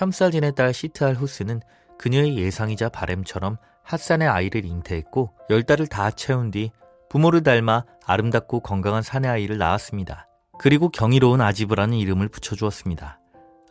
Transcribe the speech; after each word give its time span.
샴살딘의 0.00 0.54
딸 0.54 0.72
시트알 0.72 1.14
후스는 1.14 1.60
그녀의 1.98 2.38
예상이자 2.38 2.88
바램처럼 2.88 3.58
핫산의 3.82 4.28
아이를 4.28 4.64
잉태했고 4.64 5.34
열 5.50 5.62
달을 5.62 5.86
다 5.88 6.10
채운 6.10 6.50
뒤 6.50 6.70
부모를 7.10 7.42
닮아 7.42 7.84
아름답고 8.06 8.60
건강한 8.60 9.02
사내 9.02 9.28
아이를 9.28 9.58
낳았습니다. 9.58 10.26
그리고 10.58 10.88
경이로운 10.88 11.42
아지브라는 11.42 11.98
이름을 11.98 12.28
붙여주었습니다. 12.28 13.20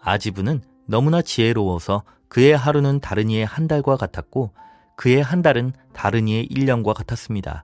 아지브는 0.02 0.62
너무나 0.86 1.23
지혜로워서 1.23 2.04
그의 2.27 2.55
하루는 2.55 3.00
다른 3.00 3.32
이의 3.32 3.43
한 3.43 3.68
달과 3.68 3.98
같았고 3.98 4.54
그의 4.98 5.23
한 5.23 5.41
달은 5.41 5.73
다른 5.93 6.27
이의 6.27 6.48
1년과 6.49 6.93
같았습니다. 6.93 7.63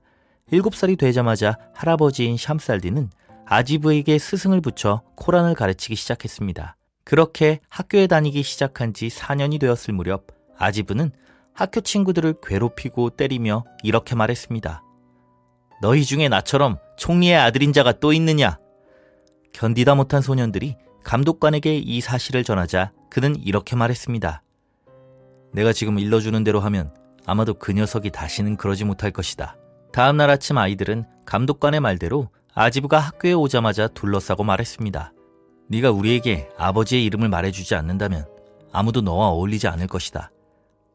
7살이 0.51 0.97
되자마자 0.97 1.55
할아버지인 1.75 2.37
샴살디는 2.37 3.11
아지브에게 3.45 4.17
스승을 4.17 4.61
붙여 4.61 5.03
코란을 5.17 5.53
가르치기 5.53 5.95
시작했습니다. 5.95 6.77
그렇게 7.05 7.59
학교에 7.69 8.07
다니기 8.07 8.41
시작한 8.43 8.93
지 8.93 9.07
4년이 9.07 9.59
되었을 9.59 9.93
무렵 9.93 10.25
아지브는 10.57 11.11
학교 11.53 11.79
친구들을 11.79 12.35
괴롭히고 12.43 13.11
때리며 13.11 13.63
이렇게 13.83 14.15
말했습니다. 14.15 14.83
너희 15.81 16.03
중에 16.03 16.27
나처럼 16.27 16.79
총리의 16.97 17.37
아들인 17.37 17.73
자가 17.73 17.93
또 17.99 18.11
있느냐? 18.11 18.57
견디다 19.53 19.95
못한 19.95 20.21
소년들이 20.21 20.75
감독관에게 21.03 21.77
이 21.77 22.01
사실을 22.01 22.43
전하자 22.43 22.91
그는 23.09 23.35
이렇게 23.35 23.75
말했습니다. 23.75 24.41
내가 25.53 25.71
지금 25.71 25.99
일러주는 25.99 26.43
대로 26.43 26.59
하면 26.59 26.93
아마도 27.25 27.53
그 27.53 27.71
녀석이 27.71 28.09
다시는 28.09 28.57
그러지 28.57 28.83
못할 28.83 29.11
것이다. 29.11 29.55
다음 29.93 30.17
날 30.17 30.29
아침 30.29 30.57
아이들은 30.57 31.05
감독관의 31.25 31.79
말대로 31.79 32.29
아지브가 32.53 32.99
학교에 32.99 33.33
오자마자 33.33 33.87
둘러싸고 33.87 34.43
말했습니다. 34.43 35.13
네가 35.67 35.91
우리에게 35.91 36.49
아버지의 36.57 37.05
이름을 37.05 37.29
말해주지 37.29 37.75
않는다면 37.75 38.25
아무도 38.71 39.01
너와 39.01 39.29
어울리지 39.29 39.67
않을 39.67 39.87
것이다. 39.87 40.31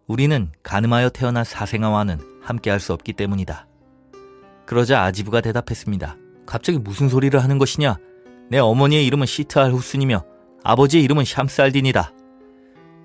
우리는 0.07 0.51
가늠하여 0.62 1.11
태어난 1.11 1.45
사생아와는 1.45 2.41
함께할 2.43 2.81
수 2.81 2.93
없기 2.93 3.12
때문이다. 3.15 3.67
그러자 4.67 5.03
아지브가 5.03 5.41
대답했습니다. 5.41 6.17
갑자기 6.47 6.79
무슨 6.79 7.09
소리를 7.09 7.41
하는 7.43 7.59
것이냐? 7.59 7.97
내 8.49 8.59
어머니의 8.59 9.07
이름은 9.07 9.27
시트알 9.27 9.73
후순이며 9.73 10.25
아버지의 10.62 11.05
이름은 11.05 11.25
샴살딘이다. 11.25 12.12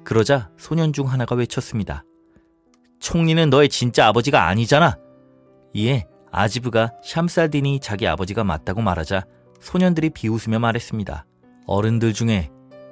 그러자 0.04 0.50
소년 0.58 0.94
중 0.94 1.12
하나가 1.12 1.36
외쳤습니다. 1.36 2.04
총리는 3.00 3.50
너의 3.50 3.70
진짜 3.70 4.08
아버지가 4.08 4.48
아니잖아. 4.48 4.98
이에 5.74 6.06
아지브가 6.32 6.94
샴살딘이 7.04 7.80
자기 7.80 8.08
아버지가 8.08 8.44
맞다고 8.44 8.82
말하자 8.82 9.26
소년들이 9.62 10.10
비웃으며 10.10 10.60
말했습니다. 10.60 11.26
어른들 11.68 12.14
중에 12.14 12.52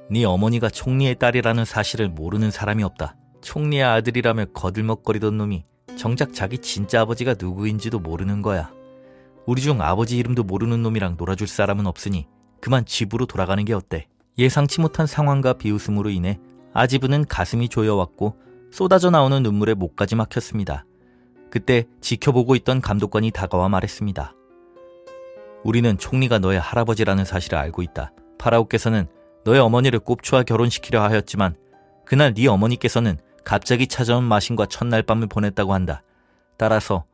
네 0.10 0.26
어머니가 0.26 0.70
총리의 0.70 1.16
딸이라는 1.16 1.66
사실을 1.66 2.10
모르는 2.10 2.52
사람이 2.52 2.84
없다. 2.84 3.16
총리의 3.42 3.84
아들이라며 3.84 4.46
거들먹거리던 4.54 5.38
놈이 5.38 5.66
정작 5.98 6.34
자기 6.34 6.58
진짜 6.58 7.02
아버지가 7.02 7.36
누구인지도 7.40 8.00
모르는 8.00 8.42
거야. 8.42 8.72
우리 9.46 9.62
중 9.62 9.82
아버지 9.82 10.18
이름도 10.18 10.44
모르는 10.44 10.82
놈이랑 10.82 11.16
놀아줄 11.18 11.48
사람은 11.48 11.86
없으니 11.88 12.28
그만 12.62 12.86
집으로 12.86 13.26
돌아가는 13.26 13.64
게 13.66 13.74
어때? 13.74 14.08
예상치 14.38 14.82
못한 14.82 15.06
상황과 15.06 15.54
비웃음으로 15.54 16.10
인해 16.10 16.40
아지브는 16.74 17.26
가슴이 17.26 17.70
조여왔고 17.70 18.38
쏟아져 18.72 19.10
나오는 19.10 19.44
눈물에 19.44 19.76
목까지 19.76 20.16
막혔습니다. 20.16 20.86
그때 21.52 21.86
지켜보고 22.02 22.56
있던 22.56 22.82
감독관이 22.82 23.30
다가와 23.30 23.70
말했습니다. 23.70 24.34
우리는 25.64 25.98
총리가 25.98 26.40
너의 26.40 26.60
할아버지라는 26.60 27.26
사실을 27.26 27.58
알고 27.59 27.84
있다. 27.84 28.12
파라오께서는 28.38 29.08
너의 29.46 29.60
어머니를 29.60 30.00
꼽초와 30.00 30.44
결혼시키려 30.44 31.02
하였지만 31.02 31.56
그날 32.06 32.34
네 32.34 32.48
어머니께서는 32.48 33.18
갑자기 33.44 33.88
찾아온 33.88 34.24
마신과 34.24 34.68
첫날 34.68 35.04
밤을 35.04 35.28
보냈다고 35.28 35.74
한다. 35.74 36.02
따라서 36.58 37.06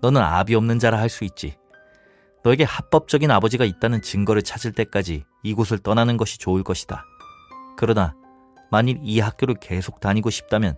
너는 0.00 0.20
아비 0.20 0.54
없는 0.54 0.78
자라 0.78 0.98
할 0.98 1.08
수 1.08 1.24
있지. 1.24 1.56
너에게 2.42 2.64
합법적인 2.64 3.30
아버지가 3.30 3.64
있다는 3.64 4.02
증거를 4.02 4.42
찾을 4.42 4.72
때까지 4.72 5.24
이곳을 5.42 5.78
떠나는 5.78 6.16
것이 6.16 6.38
좋을 6.38 6.62
것이다. 6.62 7.04
그러나 7.76 8.14
만일 8.70 8.98
이 9.02 9.20
학교를 9.20 9.56
계속 9.60 10.00
다니고 10.00 10.30
싶다면 10.30 10.76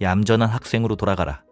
얌전한 0.00 0.48
학생으로 0.48 0.96
돌아가라. 0.96 1.42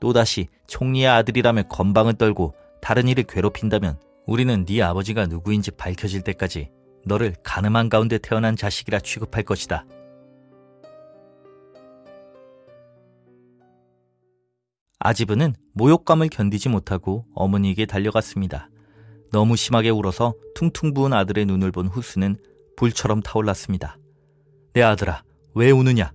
또다시 0.00 0.48
총리의 0.66 1.08
아들이라며 1.08 1.64
건방을 1.64 2.14
떨고 2.14 2.54
다른 2.80 3.08
이를 3.08 3.24
괴롭힌다면 3.24 3.98
우리는 4.26 4.64
네 4.64 4.82
아버지가 4.82 5.26
누구인지 5.26 5.72
밝혀질 5.72 6.22
때까지 6.22 6.70
너를 7.04 7.34
가늠한 7.42 7.88
가운데 7.88 8.18
태어난 8.18 8.56
자식이라 8.56 9.00
취급할 9.00 9.44
것이다. 9.44 9.86
아지브는 15.00 15.54
모욕감을 15.74 16.28
견디지 16.28 16.68
못하고 16.68 17.24
어머니에게 17.34 17.86
달려갔습니다. 17.86 18.68
너무 19.30 19.56
심하게 19.56 19.90
울어서 19.90 20.34
퉁퉁 20.54 20.94
부은 20.94 21.12
아들의 21.12 21.46
눈을 21.46 21.70
본 21.70 21.86
후스는 21.86 22.36
불처럼 22.76 23.20
타올랐습니다. 23.20 23.98
내 24.72 24.82
아들아, 24.82 25.22
왜 25.54 25.70
우느냐? 25.70 26.12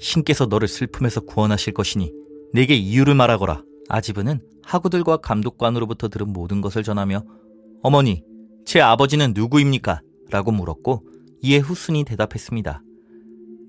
신께서 0.00 0.46
너를 0.46 0.68
슬픔에서 0.68 1.20
구원하실 1.20 1.74
것이니 1.74 2.12
내게 2.52 2.74
이유를 2.74 3.14
말하거라. 3.14 3.62
아지브는 3.88 4.40
하구들과 4.64 5.18
감독관으로부터 5.18 6.08
들은 6.08 6.32
모든 6.32 6.60
것을 6.60 6.82
전하며 6.82 7.22
어머니, 7.82 8.24
제 8.64 8.80
아버지는 8.80 9.32
누구입니까? 9.34 10.00
라고 10.30 10.52
물었고 10.52 11.06
이에 11.42 11.58
후순이 11.58 12.04
대답했습니다. 12.04 12.82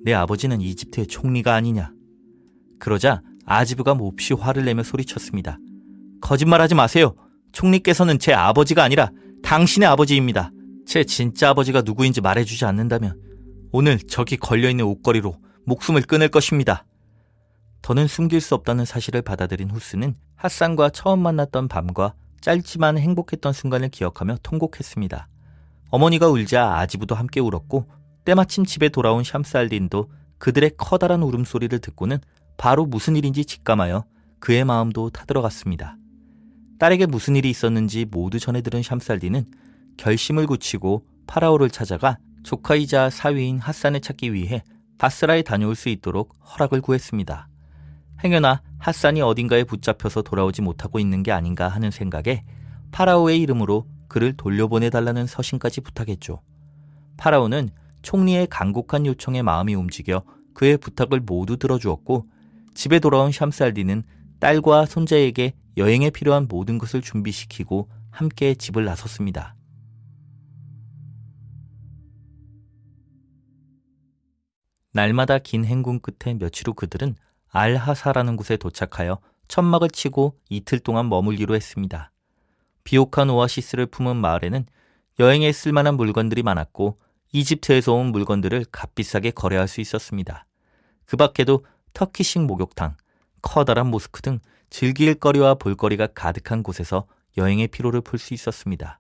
내 0.04 0.14
아버지는 0.14 0.62
이집트의 0.62 1.08
총리가 1.08 1.54
아니냐. 1.54 1.92
그러자 2.80 3.22
아지브가 3.46 3.96
몹시 3.96 4.34
화를 4.34 4.66
내며 4.66 4.84
소리쳤습니다. 4.84 5.58
거짓말하지 6.22 6.76
마세요. 6.76 7.16
총리께서는 7.52 8.20
제 8.20 8.34
아버지가 8.34 8.84
아니라 8.84 9.12
당신의 9.44 9.88
아버지입니다. 9.88 10.52
제 10.86 11.04
진짜 11.04 11.50
아버지가 11.50 11.82
누구인지 11.82 12.22
말해주지 12.22 12.66
않는다면 12.66 13.20
오늘 13.72 13.98
저기 13.98 14.38
걸려있는 14.38 14.86
옷걸이로 14.86 15.36
목숨을 15.66 16.04
끊을 16.04 16.30
것입니다. 16.30 16.86
더는 17.82 18.08
숨길 18.08 18.42
수 18.42 18.56
없다는 18.56 18.86
사실을 18.86 19.22
받아들인 19.22 19.70
후스는 19.70 20.16
핫산과 20.36 20.90
처음 20.90 21.20
만났던 21.20 21.68
밤과 21.68 22.14
짧지만 22.42 22.98
행복했던 22.98 23.54
순간을 23.54 23.90
기억하며 23.90 24.38
통곡했습니다. 24.44 25.28
어머니가 25.90 26.28
울자 26.28 26.78
아지부도 26.78 27.16
함께 27.16 27.40
울었고 27.40 27.88
때마침 28.26 28.66
집에 28.66 28.90
돌아온 28.90 29.24
샴살딘도 29.24 30.10
그들의 30.38 30.72
커다란 30.78 31.22
울음소리를 31.24 31.78
듣고는 31.80 32.18
바로 32.58 32.86
무슨 32.86 33.16
일인지 33.16 33.46
직감하여 33.46 34.06
그의 34.40 34.66
마음도 34.66 35.10
타들어갔습니다. 35.10 35.98
딸에게 36.80 37.06
무슨 37.06 37.36
일이 37.36 37.50
있었는지 37.50 38.06
모두 38.10 38.40
전해 38.40 38.62
들은 38.62 38.84
샴살디는 38.84 39.46
결심을 39.98 40.46
굳히고 40.48 41.06
파라오를 41.28 41.70
찾아가 41.70 42.18
조카이자 42.44 43.10
사위인 43.10 43.60
핫산을 43.60 44.02
찾기 44.02 44.34
위해 44.34 44.64
바스라에 44.98 45.42
다녀올 45.42 45.76
수 45.76 45.90
있도록 45.90 46.36
허락을 46.44 46.82
구했습니다. 46.82 47.48
행여나 48.24 48.62
핫산이 48.80 49.22
어딘가에 49.22 49.64
붙잡혀서 49.64 50.22
돌아오지 50.22 50.62
못하고 50.62 51.00
있는 51.00 51.24
게 51.24 51.32
아닌가 51.32 51.68
하는 51.68 51.92
생각에 51.92 52.44
파라오의 52.92 53.42
이름으로 53.42 53.88
그를 54.08 54.36
돌려보내달라는 54.38 55.28
서신까지 55.28 55.82
부탁했죠. 55.82 56.42
파라오는 57.18 57.70
총리의 58.02 58.48
간곡한 58.48 59.06
요청에 59.06 59.42
마음이 59.42 59.74
움직여 59.76 60.24
그의 60.54 60.78
부탁을 60.78 61.20
모두 61.20 61.58
들어주었고 61.58 62.28
집에 62.74 63.00
돌아온 63.00 63.32
샴살디는 63.32 64.04
딸과 64.40 64.86
손자에게 64.86 65.54
여행에 65.78 66.10
필요한 66.10 66.48
모든 66.48 66.78
것을 66.78 67.02
준비시키고 67.02 67.90
함께 68.12 68.54
집을 68.54 68.86
나섰습니다. 68.86 69.56
날마다 74.94 75.40
긴 75.40 75.66
행군 75.66 76.00
끝에 76.00 76.36
며칠 76.36 76.70
후 76.70 76.74
그들은 76.74 77.16
알하사라는 77.50 78.38
곳에 78.38 78.56
도착하여 78.56 79.20
천막을 79.50 79.90
치고 79.90 80.40
이틀 80.50 80.80
동안 80.80 81.10
머물기로 81.10 81.54
했습니다. 81.56 82.12
비옥한 82.86 83.30
오아시스를 83.30 83.88
품은 83.88 84.16
마을에는 84.16 84.66
여행에 85.20 85.52
쓸만한 85.52 85.96
물건들이 85.96 86.44
많았고 86.44 86.98
이집트에서 87.34 87.94
온 87.94 88.08
물건들을 88.08 88.66
값비싸게 88.72 89.32
거래할 89.32 89.68
수 89.68 89.82
있었습니다. 89.82 90.46
그 91.06 91.18
밖에도 91.18 91.66
터키식 91.94 92.44
목욕탕, 92.44 92.96
커다란 93.42 93.88
모스크 93.88 94.22
등 94.22 94.40
즐길 94.70 95.16
거리와 95.16 95.56
볼거리가 95.56 96.08
가득한 96.08 96.64
곳에서 96.64 97.06
여행의 97.38 97.68
피로를 97.68 98.02
풀 98.02 98.20
수 98.20 98.34
있었습니다. 98.34 99.00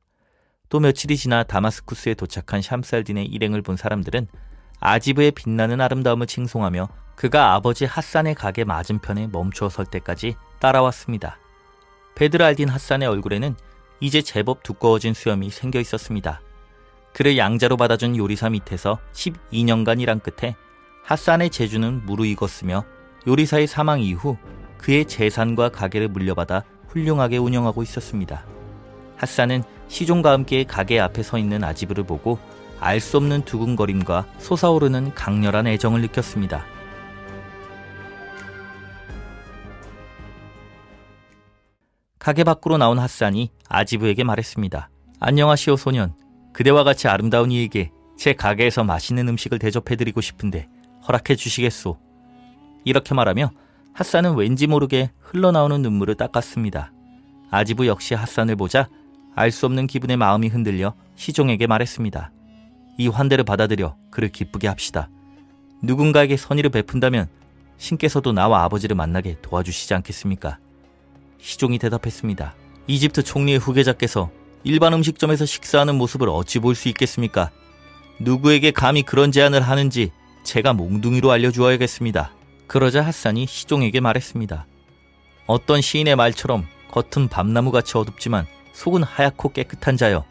또 0.70 0.80
며칠이 0.80 1.16
지나 1.16 1.44
다마스쿠스에 1.44 2.16
도착한 2.16 2.62
샴스 2.62 2.94
알딘의 2.94 3.26
일행을 3.28 3.62
본 3.62 3.78
사람들은 3.78 4.28
아지브의 4.80 5.32
빛나는 5.32 5.80
아름다움을 5.80 6.28
칭송하며 6.28 6.90
그가 7.16 7.54
아버지 7.54 7.86
핫산의 7.86 8.36
가게 8.36 8.64
맞은편에 8.64 9.28
멈추어 9.28 9.70
설 9.70 9.86
때까지 9.86 10.36
따라왔습니다. 10.60 11.38
베드랄딘 12.16 12.70
핫산의 12.70 13.08
얼굴에는 13.08 13.56
이제 14.00 14.22
제법 14.22 14.64
두꺼워진 14.64 15.14
수염이 15.14 15.50
생겨 15.50 15.80
있었습니다. 15.80 16.42
그를 17.14 17.38
양자로 17.38 17.78
받아준 17.78 18.16
요리사 18.18 18.50
밑에서 18.50 19.00
12년간 19.14 20.02
일한 20.02 20.20
끝에 20.20 20.56
핫산의 21.04 21.50
재주는 21.50 22.06
무르익었으며 22.06 22.84
요리사의 23.28 23.68
사망 23.68 24.02
이후 24.02 24.38
그의 24.78 25.06
재산과 25.06 25.70
가게를 25.70 26.10
물려받아 26.10 26.64
훌륭하게 26.90 27.38
운영하고 27.38 27.84
있었습니다. 27.84 28.46
핫산은 29.18 29.64
시종과 29.88 30.32
함께 30.32 30.64
가게 30.64 31.00
앞에 31.00 31.24
서 31.24 31.38
있는 31.38 31.64
아지브를 31.64 32.04
보고 32.04 32.38
알 32.80 33.00
수 33.00 33.18
없는 33.18 33.46
두근거림과 33.46 34.28
솟아오르는 34.40 35.16
강렬한 35.16 35.68
애정을 35.68 36.02
느꼈습니다. 36.02 36.75
가게 42.26 42.44
밖으로 42.44 42.80
나온 42.80 42.98
핫산이 42.98 43.52
아지브에게 43.70 44.24
말했습니다. 44.24 44.90
안녕하시오 45.20 45.76
소년. 45.76 46.16
그대와 46.54 46.84
같이 46.84 47.08
아름다운 47.08 47.52
이에게 47.52 47.92
제 48.18 48.34
가게에서 48.34 48.84
맛있는 48.84 49.28
음식을 49.28 49.60
대접해드리고 49.60 50.22
싶은데 50.22 50.68
허락해 51.08 51.36
주시겠소. 51.36 52.00
이렇게 52.84 53.14
말하며 53.14 53.52
핫산은 53.94 54.38
왠지 54.38 54.66
모르게 54.66 55.12
흘러나오는 55.20 55.80
눈물을 55.84 56.16
닦았습니다. 56.16 56.92
아지브 57.52 57.86
역시 57.86 58.16
핫산을 58.16 58.56
보자 58.56 58.90
알 59.36 59.52
수 59.52 59.68
없는 59.68 59.86
기분의 59.86 60.18
마음이 60.18 60.48
흔들려 60.48 60.96
시종에게 61.16 61.68
말했습니다. 61.68 62.32
이 62.98 63.08
환대를 63.08 63.44
받아들여 63.44 63.98
그를 64.10 64.30
기쁘게 64.30 64.68
합시다. 64.68 65.12
누군가에게 65.84 66.38
선의를 66.38 66.72
베푼다면 66.72 67.28
신께서도 67.78 68.32
나와 68.32 68.64
아버지를 68.64 68.96
만나게 68.96 69.38
도와주시지 69.44 69.94
않겠습니까? 69.94 70.58
시종이 71.46 71.78
대답했습니다. 71.78 72.56
이집트 72.88 73.22
총리의 73.22 73.60
후계자께서 73.60 74.32
일반 74.64 74.94
음식점에서 74.94 75.46
식사하는 75.46 75.94
모습을 75.96 76.28
어찌 76.28 76.58
볼 76.58 76.74
수 76.74 76.90
있겠습니까? 76.90 77.52
누구에게 78.20 78.72
감히 78.72 79.04
그런 79.04 79.32
제안을 79.32 79.62
하는지 79.62 80.12
제가 80.44 80.74
몽둥이로 80.74 81.32
알려주어야겠습니다. 81.32 82.34
그러자 82.66 83.04
핫산이 83.04 83.46
시종에게 83.46 84.00
말했습니다. 84.00 84.66
어떤 85.46 85.82
시인의 85.82 86.16
말처럼 86.16 86.66
겉은 86.90 87.28
밤나무같이 87.28 87.96
어둡지만 87.96 88.48
속은 88.74 89.04
하얗고 89.04 89.50
깨끗한 89.50 89.98
자여. 89.98 90.26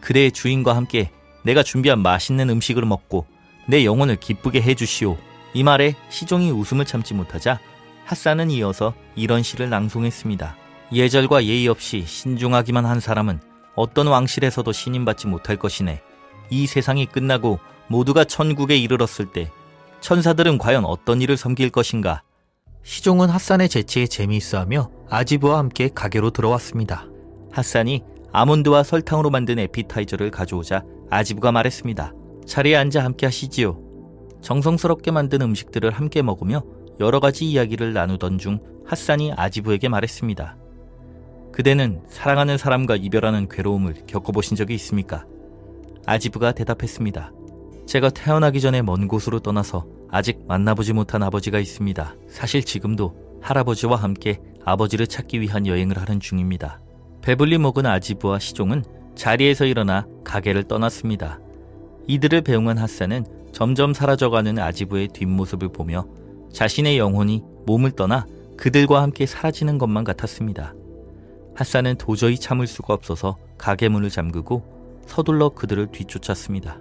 그대의 0.00 0.32
주인과 0.32 0.74
함께 0.74 1.10
내가 1.44 1.62
준비한 1.62 1.98
맛있는 1.98 2.48
음식을 2.48 2.86
먹고 2.86 3.26
내 3.66 3.84
영혼을 3.84 4.16
기쁘게 4.16 4.62
해주시오. 4.62 5.18
이 5.52 5.62
말에 5.62 5.94
시종이 6.08 6.50
웃음을 6.50 6.86
참지 6.86 7.12
못하자 7.12 7.60
핫산은 8.08 8.50
이어서 8.52 8.94
이런 9.16 9.42
시를 9.42 9.68
낭송했습니다. 9.68 10.56
예절과 10.94 11.44
예의 11.44 11.68
없이 11.68 12.04
신중하기만 12.06 12.86
한 12.86 13.00
사람은 13.00 13.38
어떤 13.74 14.06
왕실에서도 14.06 14.72
신임받지 14.72 15.26
못할 15.26 15.56
것이네. 15.58 16.00
이 16.48 16.66
세상이 16.66 17.04
끝나고 17.04 17.58
모두가 17.88 18.24
천국에 18.24 18.78
이르렀을 18.78 19.26
때 19.26 19.50
천사들은 20.00 20.56
과연 20.56 20.86
어떤 20.86 21.20
일을 21.20 21.36
섬길 21.36 21.68
것인가? 21.68 22.22
시종은 22.82 23.28
핫산의 23.28 23.68
재치에 23.68 24.06
재미있어하며 24.06 24.90
아지브와 25.10 25.58
함께 25.58 25.90
가게로 25.94 26.30
들어왔습니다. 26.30 27.04
핫산이 27.52 28.04
아몬드와 28.32 28.84
설탕으로 28.84 29.28
만든 29.28 29.58
에피타이저를 29.58 30.30
가져오자 30.30 30.82
아지브가 31.10 31.52
말했습니다. 31.52 32.14
자리에 32.46 32.74
앉아 32.74 33.04
함께 33.04 33.26
하시지요. 33.26 33.78
정성스럽게 34.40 35.10
만든 35.10 35.42
음식들을 35.42 35.90
함께 35.90 36.22
먹으며 36.22 36.62
여러 37.00 37.20
가지 37.20 37.48
이야기를 37.48 37.92
나누던 37.92 38.38
중 38.38 38.58
핫산이 38.86 39.32
아지브에게 39.36 39.88
말했습니다. 39.88 40.56
그대는 41.52 42.02
사랑하는 42.08 42.58
사람과 42.58 42.96
이별하는 42.96 43.48
괴로움을 43.48 44.06
겪어보신 44.06 44.56
적이 44.56 44.74
있습니까? 44.74 45.26
아지브가 46.06 46.52
대답했습니다. 46.52 47.32
제가 47.86 48.10
태어나기 48.10 48.60
전에 48.60 48.82
먼 48.82 49.08
곳으로 49.08 49.40
떠나서 49.40 49.86
아직 50.10 50.40
만나보지 50.46 50.92
못한 50.92 51.22
아버지가 51.22 51.58
있습니다. 51.58 52.14
사실 52.28 52.62
지금도 52.62 53.40
할아버지와 53.40 53.96
함께 53.96 54.40
아버지를 54.64 55.06
찾기 55.06 55.40
위한 55.40 55.66
여행을 55.66 55.98
하는 55.98 56.20
중입니다. 56.20 56.80
배불리 57.22 57.58
먹은 57.58 57.86
아지브와 57.86 58.38
시종은 58.38 58.84
자리에서 59.14 59.64
일어나 59.64 60.06
가게를 60.24 60.64
떠났습니다. 60.64 61.40
이들을 62.06 62.42
배웅한 62.42 62.78
핫산은 62.78 63.26
점점 63.52 63.92
사라져가는 63.92 64.58
아지브의 64.58 65.08
뒷모습을 65.08 65.70
보며 65.70 66.06
자신의 66.52 66.98
영혼이 66.98 67.42
몸을 67.66 67.92
떠나 67.92 68.26
그들과 68.56 69.02
함께 69.02 69.26
사라지는 69.26 69.78
것만 69.78 70.04
같았습니다. 70.04 70.74
핫산은 71.54 71.96
도저히 71.96 72.38
참을 72.38 72.66
수가 72.66 72.94
없어서 72.94 73.36
가게 73.56 73.88
문을 73.88 74.10
잠그고 74.10 74.62
서둘러 75.06 75.50
그들을 75.50 75.90
뒤쫓았습니다. 75.90 76.78